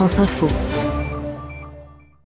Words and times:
France 0.00 0.18
Info. 0.18 0.48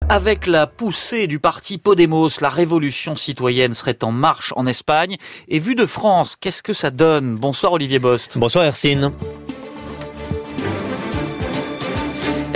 Avec 0.07 0.47
la 0.47 0.65
poussée 0.65 1.27
du 1.27 1.39
parti 1.39 1.77
Podemos, 1.77 2.29
la 2.39 2.47
révolution 2.47 3.17
citoyenne 3.17 3.73
serait 3.73 4.01
en 4.01 4.13
marche 4.13 4.53
en 4.55 4.65
Espagne. 4.65 5.17
Et 5.49 5.59
vu 5.59 5.75
de 5.75 5.85
France, 5.85 6.37
qu'est-ce 6.39 6.63
que 6.63 6.71
ça 6.71 6.89
donne? 6.89 7.35
Bonsoir 7.35 7.73
Olivier 7.73 7.99
Bost. 7.99 8.37
Bonsoir 8.37 8.63
Hercine. 8.63 9.11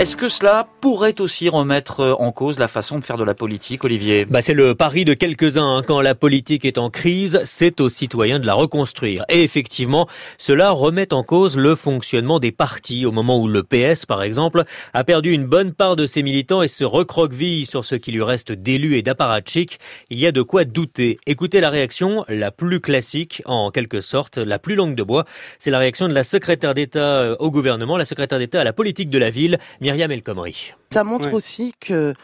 Est-ce 0.00 0.16
que 0.16 0.30
cela 0.30 0.66
pourrait 0.80 1.20
aussi 1.20 1.50
remettre 1.50 2.00
euh, 2.00 2.14
en 2.14 2.32
cause 2.32 2.58
la 2.58 2.68
façon 2.68 2.98
de 2.98 3.04
faire 3.04 3.18
de 3.18 3.22
la 3.22 3.34
politique, 3.34 3.84
Olivier? 3.84 4.24
Bah, 4.24 4.40
C'est 4.40 4.54
le 4.54 4.74
pari 4.74 5.04
de 5.04 5.12
quelques-uns. 5.12 5.76
Hein. 5.76 5.82
Quand 5.86 6.00
la 6.00 6.14
politique 6.14 6.64
est 6.64 6.78
en 6.78 6.88
crise, 6.88 7.38
c'est 7.44 7.82
aux 7.82 7.90
citoyens 7.90 8.38
de 8.38 8.46
la 8.46 8.54
reconstruire. 8.54 9.26
Et 9.28 9.42
effectivement, 9.42 10.08
cela 10.38 10.70
remet 10.70 11.12
en 11.12 11.22
cause 11.22 11.58
le 11.58 11.74
fonctionnement 11.74 12.38
des 12.38 12.50
partis 12.50 13.04
au 13.04 13.12
moment 13.12 13.38
où 13.42 13.46
le 13.46 13.62
PS, 13.62 14.06
par 14.06 14.22
exemple, 14.22 14.64
a 14.94 15.04
perdu 15.04 15.32
une 15.32 15.44
bonne 15.44 15.74
part 15.74 15.96
de 15.96 16.06
ses 16.06 16.22
militants 16.22 16.62
et 16.62 16.68
se 16.68 16.84
recroqueville 16.84 17.66
sur 17.66 17.84
ce 17.84 17.94
qui 17.94 18.10
lui 18.10 18.22
reste 18.22 18.52
d'élus 18.52 18.96
et 18.96 19.02
d'apparatchiks. 19.02 19.78
Il 20.08 20.18
y 20.18 20.26
a 20.26 20.32
de 20.32 20.40
quoi 20.40 20.64
douter. 20.64 21.18
Écoutez 21.26 21.60
la 21.60 21.68
réaction 21.68 22.24
la 22.26 22.50
plus 22.50 22.80
classique, 22.80 23.42
en 23.44 23.70
quelque 23.70 24.00
sorte, 24.00 24.38
la 24.38 24.58
plus 24.58 24.76
longue 24.76 24.94
de 24.94 25.02
bois. 25.02 25.26
C'est 25.58 25.70
la 25.70 25.78
réaction 25.78 26.08
de 26.08 26.14
la 26.14 26.24
secrétaire 26.24 26.72
d'État 26.72 27.20
euh, 27.20 27.36
au 27.38 27.50
gouvernement, 27.50 27.98
la 27.98 28.06
secrétaire 28.06 28.38
d'État 28.38 28.62
à 28.62 28.64
la 28.64 28.72
politique 28.72 29.10
de 29.10 29.18
la 29.18 29.28
ville, 29.28 29.58
Myriam 29.90 30.12
El 30.12 30.22
Khomri. 30.22 30.72
Ça 30.92 31.02
montre 31.02 31.32
aussi 31.32 31.74
que 31.80 32.14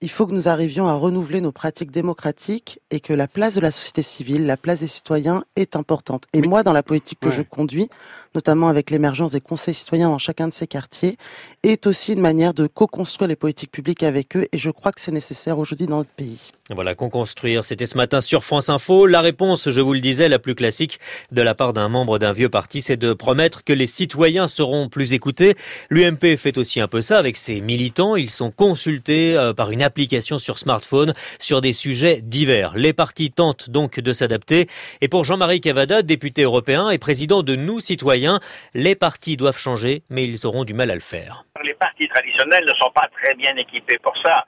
il 0.00 0.08
faut 0.08 0.28
que 0.28 0.32
nous 0.32 0.46
arrivions 0.46 0.86
à 0.86 0.94
renouveler 0.94 1.40
nos 1.40 1.50
pratiques 1.50 1.90
démocratiques 1.90 2.78
et 2.92 3.00
que 3.00 3.12
la 3.12 3.26
place 3.26 3.54
de 3.56 3.60
la 3.60 3.72
société 3.72 4.04
civile, 4.04 4.46
la 4.46 4.56
place 4.56 4.78
des 4.78 4.86
citoyens 4.86 5.42
est 5.56 5.74
importante. 5.74 6.24
Et 6.32 6.40
moi, 6.40 6.62
dans 6.62 6.72
la 6.72 6.84
politique 6.84 7.18
que 7.18 7.30
je 7.30 7.42
conduis, 7.42 7.88
notamment 8.36 8.68
avec 8.68 8.90
l'émergence 8.90 9.32
des 9.32 9.40
conseils 9.40 9.74
citoyens 9.74 10.08
dans 10.10 10.18
chacun 10.18 10.46
de 10.46 10.52
ces 10.52 10.68
quartiers, 10.68 11.16
est 11.64 11.88
aussi 11.88 12.12
une 12.12 12.20
manière 12.20 12.54
de 12.54 12.68
co-construire 12.68 13.28
les 13.28 13.34
politiques 13.34 13.72
publiques 13.72 14.04
avec 14.04 14.36
eux. 14.36 14.46
Et 14.52 14.58
je 14.58 14.70
crois 14.70 14.92
que 14.92 15.00
c'est 15.00 15.10
nécessaire 15.10 15.58
aujourd'hui 15.58 15.86
dans 15.86 15.96
notre 15.98 16.10
pays. 16.10 16.52
Voilà, 16.70 16.94
co-construire. 16.94 17.64
C'était 17.64 17.86
ce 17.86 17.96
matin 17.96 18.20
sur 18.20 18.44
France 18.44 18.68
Info. 18.68 19.06
La 19.06 19.20
réponse, 19.20 19.68
je 19.68 19.80
vous 19.80 19.94
le 19.94 20.00
disais, 20.00 20.28
la 20.28 20.38
plus 20.38 20.54
classique 20.54 21.00
de 21.32 21.42
la 21.42 21.56
part 21.56 21.72
d'un 21.72 21.88
membre 21.88 22.20
d'un 22.20 22.32
vieux 22.32 22.50
parti, 22.50 22.82
c'est 22.82 22.96
de 22.96 23.14
promettre 23.14 23.64
que 23.64 23.72
les 23.72 23.88
citoyens 23.88 24.46
seront 24.46 24.88
plus 24.88 25.12
écoutés. 25.12 25.56
L'UMP 25.90 26.36
fait 26.36 26.56
aussi 26.56 26.80
un 26.80 26.86
peu 26.86 27.00
ça 27.00 27.18
avec 27.18 27.36
ses 27.36 27.60
militants. 27.60 28.14
Ils 28.14 28.30
sont 28.30 28.52
consultés 28.52 29.34
euh, 29.34 29.52
par 29.54 29.72
une 29.72 29.82
application 29.88 30.38
sur 30.38 30.58
smartphone 30.58 31.12
sur 31.40 31.60
des 31.60 31.72
sujets 31.72 32.20
divers. 32.22 32.72
Les 32.76 32.92
partis 32.92 33.32
tentent 33.32 33.70
donc 33.70 33.98
de 33.98 34.12
s'adapter. 34.12 34.68
Et 35.00 35.08
pour 35.08 35.24
Jean-Marie 35.24 35.60
Cavada, 35.60 36.02
député 36.02 36.42
européen 36.42 36.90
et 36.90 36.98
président 36.98 37.42
de 37.42 37.56
Nous 37.56 37.80
Citoyens, 37.80 38.40
les 38.74 38.94
partis 38.94 39.36
doivent 39.36 39.58
changer, 39.58 40.02
mais 40.10 40.24
ils 40.24 40.46
auront 40.46 40.64
du 40.64 40.74
mal 40.74 40.90
à 40.90 40.94
le 40.94 41.00
faire. 41.00 41.44
Les 41.64 41.74
partis 41.74 42.08
traditionnels 42.08 42.66
ne 42.66 42.74
sont 42.74 42.92
pas 42.94 43.08
très 43.20 43.34
bien 43.34 43.56
équipés 43.56 43.98
pour 43.98 44.16
ça. 44.18 44.46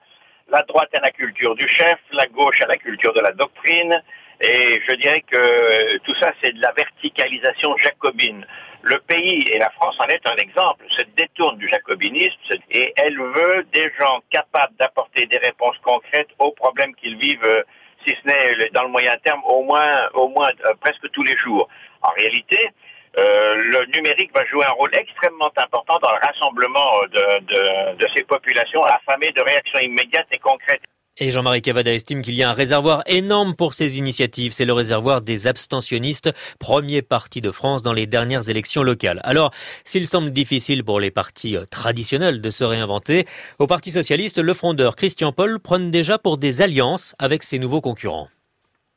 La 0.53 0.63
droite 0.63 0.91
a 0.95 1.01
la 1.01 1.11
culture 1.11 1.55
du 1.55 1.67
chef, 1.69 1.99
la 2.13 2.27
gauche 2.27 2.61
a 2.63 2.67
la 2.67 2.77
culture 2.77 3.15
de 3.15 3.21
la 3.21 3.33
doctrine, 3.33 3.95
et 4.41 4.81
je 4.89 4.95
dirais 4.97 5.23
que 5.31 5.99
tout 5.99 6.15
ça, 6.21 6.33
c'est 6.43 6.53
de 6.53 6.61
la 6.61 6.73
verticalisation 6.73 7.77
jacobine. 7.77 8.45
Le 8.83 8.99
pays, 9.01 9.45
et 9.53 9.59
la 9.59 9.71
France 9.71 9.97
en 9.99 10.07
est 10.07 10.27
un 10.27 10.37
exemple, 10.37 10.87
se 10.91 11.03
détourne 11.17 11.59
du 11.59 11.69
jacobinisme 11.69 12.39
et 12.71 12.93
elle 12.97 13.19
veut 13.19 13.65
des 13.73 13.93
gens 13.99 14.21
capables 14.31 14.75
d'apporter 14.79 15.27
des 15.27 15.37
réponses 15.39 15.77
concrètes 15.83 16.31
aux 16.39 16.53
problèmes 16.53 16.95
qu'ils 16.95 17.19
vivent, 17.19 17.45
euh, 17.45 17.63
si 18.07 18.15
ce 18.15 18.27
n'est 18.27 18.71
dans 18.71 18.85
le 18.85 18.89
moyen 18.89 19.17
terme, 19.23 19.43
au 19.45 19.63
moins, 19.65 20.09
au 20.15 20.29
moins 20.29 20.49
euh, 20.65 20.73
presque 20.81 21.11
tous 21.11 21.23
les 21.23 21.37
jours. 21.37 21.69
En 22.01 22.11
réalité, 22.11 22.71
euh, 23.19 23.55
le 23.57 23.87
numérique 23.95 24.35
va 24.35 24.47
jouer 24.47 24.65
un 24.65 24.73
rôle 24.73 24.95
extrêmement 24.95 25.51
important 25.57 25.99
dans 25.99 26.13
le 26.13 26.19
rassemblement 26.27 27.03
de, 27.13 27.41
de, 27.41 27.97
de 27.97 28.09
ces 28.15 28.23
populations 28.23 28.83
affamées 28.85 29.33
de 29.33 29.43
réactions 29.43 29.81
immédiates 29.81 30.29
et 30.31 30.39
concrètes. 30.39 30.83
Et 31.23 31.31
Jean-Marie 31.31 31.61
Cavada 31.61 31.93
estime 31.93 32.23
qu'il 32.23 32.35
y 32.35 32.43
a 32.43 32.49
un 32.49 32.55
réservoir 32.55 33.03
énorme 33.05 33.55
pour 33.55 33.75
ces 33.75 33.99
initiatives. 33.99 34.55
C'est 34.55 34.65
le 34.65 34.73
réservoir 34.73 35.21
des 35.21 35.47
abstentionnistes, 35.47 36.31
premier 36.59 37.03
parti 37.03 37.43
de 37.43 37.51
France 37.51 37.83
dans 37.83 37.93
les 37.93 38.07
dernières 38.07 38.49
élections 38.49 38.83
locales. 38.83 39.21
Alors, 39.23 39.53
s'il 39.85 40.09
semble 40.09 40.31
difficile 40.31 40.83
pour 40.83 40.99
les 40.99 41.11
partis 41.11 41.59
euh, 41.59 41.67
traditionnels 41.67 42.41
de 42.41 42.49
se 42.49 42.65
réinventer, 42.65 43.27
au 43.59 43.67
Parti 43.67 43.91
socialiste, 43.91 44.39
le 44.39 44.55
frondeur 44.55 44.97
Christian 44.97 45.31
Paul 45.31 45.61
prône 45.61 45.91
déjà 45.91 46.17
pour 46.17 46.39
des 46.39 46.63
alliances 46.63 47.15
avec 47.19 47.43
ses 47.43 47.59
nouveaux 47.59 47.83
concurrents. 47.83 48.31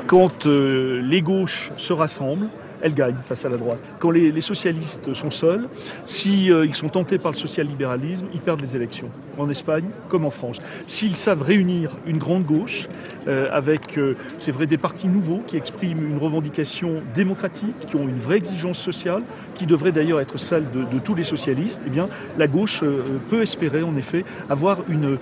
Quand 0.08 0.46
euh, 0.46 1.02
les 1.02 1.22
gauches 1.22 1.72
se 1.76 1.92
rassemblent, 1.92 2.48
elle 2.84 2.94
gagne 2.94 3.16
face 3.28 3.46
à 3.46 3.50
la 3.50 3.58
droite. 3.58 3.80
Quand 4.00 4.12
les, 4.12 4.42
socialistes 4.42 5.14
sont 5.14 5.32
seuls, 5.32 5.68
si 6.06 6.52
euh, 6.52 6.66
ils 6.66 6.76
sont 6.76 6.90
tentés 6.90 7.18
par 7.18 7.32
le 7.32 7.38
social-libéralisme, 7.38 8.26
ils 8.34 8.42
perdent 8.42 8.62
les 8.62 8.76
élections, 8.76 9.10
en 9.38 9.50
Espagne 9.50 9.86
comme 10.10 10.26
en 10.26 10.30
France. 10.30 10.60
S'ils 10.86 11.16
savent 11.16 11.42
réunir 11.42 11.92
une 12.06 12.18
grande 12.18 12.44
gauche 12.44 12.90
euh, 13.28 13.48
avec, 13.52 13.98
euh, 13.98 14.16
c'est 14.38 14.52
vrai, 14.52 14.68
des 14.68 14.78
partis 14.78 15.08
nouveaux 15.08 15.42
qui 15.48 15.56
expriment 15.56 16.06
une 16.06 16.18
revendication 16.18 17.02
démocratique, 17.16 17.74
qui 17.88 17.96
ont 17.96 18.08
une 18.08 18.20
vraie 18.20 18.38
exigence 18.38 18.80
sociale, 18.80 19.24
qui 19.56 19.66
devrait 19.66 19.94
d'ailleurs 19.94 20.20
être 20.20 20.38
celle 20.38 20.66
de, 20.72 21.00
tous 21.00 21.16
les 21.16 21.24
socialistes, 21.24 21.82
eh 21.88 21.90
bien, 21.90 22.10
la 22.38 22.48
gauche 22.48 22.84
peut 23.30 23.42
espérer 23.42 23.84
en 23.84 23.96
effet 23.96 24.26
avoir 24.50 24.80
une 24.90 25.18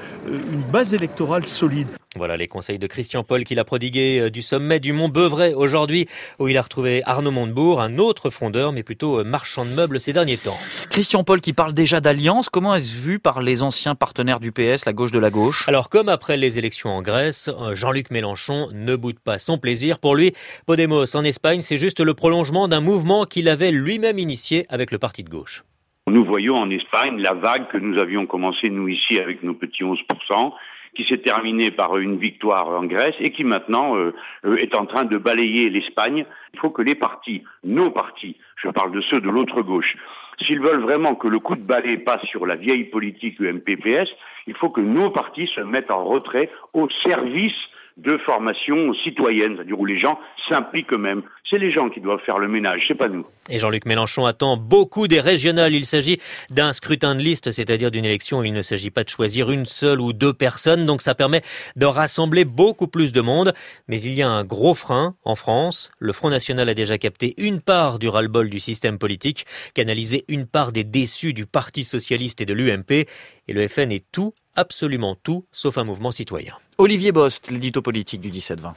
base 0.72 0.93
électorale 0.93 1.45
solide. 1.45 1.88
Voilà 2.17 2.35
les 2.35 2.49
conseils 2.49 2.77
de 2.77 2.88
Christian 2.88 3.23
Paul 3.23 3.45
qu'il 3.45 3.57
a 3.57 3.63
prodigué 3.63 4.19
euh, 4.19 4.29
du 4.29 4.41
sommet 4.41 4.81
du 4.81 4.91
Mont 4.91 5.07
Beuvray 5.07 5.53
aujourd'hui, 5.53 6.07
où 6.39 6.49
il 6.49 6.57
a 6.57 6.61
retrouvé 6.61 7.01
Arnaud 7.05 7.31
Montebourg, 7.31 7.79
un 7.79 7.97
autre 7.99 8.29
fondeur, 8.29 8.73
mais 8.73 8.83
plutôt 8.83 9.22
euh, 9.22 9.23
marchand 9.23 9.63
de 9.63 9.69
meubles 9.69 9.97
ces 9.97 10.11
derniers 10.11 10.35
temps. 10.35 10.57
Christian 10.89 11.23
Paul 11.23 11.39
qui 11.39 11.53
parle 11.53 11.73
déjà 11.73 12.01
d'alliance, 12.01 12.49
comment 12.49 12.75
est-ce 12.75 12.99
vu 12.99 13.19
par 13.19 13.41
les 13.41 13.63
anciens 13.63 13.95
partenaires 13.95 14.41
du 14.41 14.51
PS, 14.51 14.85
la 14.85 14.91
gauche 14.91 15.13
de 15.13 15.19
la 15.19 15.29
gauche? 15.29 15.66
Alors 15.69 15.89
comme 15.89 16.09
après 16.09 16.35
les 16.35 16.57
élections 16.57 16.89
en 16.89 17.01
Grèce, 17.01 17.49
euh, 17.61 17.75
Jean-Luc 17.75 18.11
Mélenchon 18.11 18.67
ne 18.73 18.97
boude 18.97 19.19
pas 19.19 19.39
son 19.39 19.57
plaisir. 19.57 19.97
Pour 19.97 20.13
lui, 20.13 20.33
Podemos 20.66 21.16
en 21.16 21.23
Espagne, 21.23 21.61
c'est 21.61 21.78
juste 21.78 22.01
le 22.01 22.13
prolongement 22.13 22.67
d'un 22.67 22.81
mouvement 22.81 23.23
qu'il 23.23 23.47
avait 23.47 23.72
lui-même 23.72 24.19
initié 24.19 24.66
avec 24.67 24.91
le 24.91 24.99
parti 24.99 25.23
de 25.23 25.29
gauche. 25.29 25.63
Nous 26.07 26.25
voyons 26.25 26.57
en 26.57 26.69
Espagne 26.72 27.22
la 27.22 27.35
vague 27.35 27.69
que 27.69 27.78
nous 27.78 27.97
avions 27.97 28.25
commencé, 28.25 28.69
nous 28.69 28.89
ici, 28.89 29.17
avec 29.17 29.43
nos 29.43 29.53
petits 29.53 29.83
11%, 29.83 30.51
qui 30.96 31.03
s'est 31.06 31.19
terminée 31.19 31.72
par 31.72 31.97
une 31.97 32.18
victoire 32.18 32.68
en 32.68 32.84
Grèce 32.84 33.16
et 33.19 33.31
qui 33.31 33.44
maintenant 33.44 33.96
euh, 33.96 34.13
euh, 34.46 34.57
est 34.57 34.75
en 34.75 34.85
train 34.85 35.06
de 35.06 35.18
balayer 35.18 35.69
l'Espagne. 35.69 36.25
Il 36.53 36.59
faut 36.59 36.69
que 36.69 36.81
les 36.81 36.96
partis, 36.96 37.44
nos 37.63 37.91
partis, 37.91 38.38
je 38.57 38.69
parle 38.69 38.91
de 38.91 39.02
ceux 39.02 39.22
de 39.22 39.29
l'autre 39.29 39.62
gauche, 39.62 39.96
s'ils 40.40 40.59
veulent 40.59 40.81
vraiment 40.81 41.16
que 41.16 41.28
le 41.28 41.40
coup 41.40 41.56
de 41.56 41.62
balai 41.62 41.97
passe 41.97 42.24
sur 42.25 42.46
la 42.46 42.56
vieille 42.56 42.85
politique 42.85 43.40
UMPPS, 43.40 44.09
il 44.47 44.56
faut 44.56 44.69
que 44.69 44.81
nos 44.81 45.09
partis 45.12 45.47
se 45.47 45.62
mettent 45.62 45.91
en 45.91 46.03
retrait 46.03 46.50
au 46.74 46.90
service 47.03 47.56
de 47.97 48.18
formation 48.19 48.94
citoyenne, 48.94 49.56
c'est-à-dire 49.56 49.79
où 49.79 49.85
les 49.85 50.00
gens 50.00 50.19
s'impliquent 50.47 50.94
eux-mêmes. 50.94 51.24
C'est 51.50 51.57
les 51.57 51.72
gens 51.72 51.90
qui 51.90 52.00
doivent 52.00 52.22
faire 52.25 52.40
le 52.40 52.47
ménage, 52.47 52.85
c'est 52.88 52.96
pas 52.96 53.09
nous. 53.09 53.25
Et 53.50 53.59
Jean-Luc 53.59 53.85
Mélenchon 53.85 54.25
attend 54.25 54.57
beaucoup 54.57 55.07
des 55.07 55.19
régionales. 55.19 55.74
Il 55.74 55.85
s'agit 55.85 56.19
d'un 56.50 56.74
scrutin 56.74 57.16
de 57.16 57.22
liste, 57.22 57.52
c'est-à-dire 57.52 57.91
d'une 57.91 58.06
élection 58.06 58.40
où 58.40 58.44
il 58.44 58.53
ne 58.53 58.62
s'agit 58.62 58.91
pas 58.91 59.03
de 59.03 59.09
choisir 59.09 59.52
une 59.52 59.66
seule 59.66 60.02
ou 60.02 60.13
deux 60.13 60.34
personnes, 60.34 60.85
donc 60.85 61.02
ça 61.02 61.16
permet 61.16 61.41
de 61.75 61.85
rassembler 61.85 62.46
beaucoup 62.46 62.88
plus 62.88 63.12
de 63.12 63.22
monde. 63.22 63.53
Mais 63.88 64.02
il 64.02 64.13
y 64.13 64.22
a 64.22 64.29
un 64.29 64.44
gros 64.44 64.73
frein 64.73 65.16
en 65.23 65.35
France. 65.35 65.91
Le 66.00 66.13
Front 66.13 66.29
National 66.29 66.69
a 66.69 66.73
déjà 66.73 66.97
capté 66.97 67.34
une 67.38 67.62
part 67.62 68.00
du 68.00 68.08
ras-le-bol 68.08 68.50
du 68.50 68.59
système 68.59 68.97
politique, 68.97 69.46
canalisé 69.73 70.25
une 70.28 70.46
part 70.46 70.72
des 70.72 70.84
déçus 70.84 71.34
du 71.34 71.46
Parti 71.46 71.84
Socialiste 71.84 72.41
et 72.41 72.46
de 72.46 72.53
l'UMP, 72.53 72.91
et 72.91 73.53
le 73.53 73.68
FN 73.68 73.91
est 73.91 74.06
tout 74.12 74.34
absolument 74.56 75.16
tout, 75.16 75.45
sauf 75.51 75.78
un 75.78 75.84
mouvement 75.84 76.12
citoyen. 76.12 76.56
Olivier 76.78 77.12
Bost, 77.12 77.51
l'édito 77.51 77.81
politique 77.81 78.22
du 78.22 78.31
17-20. 78.31 78.69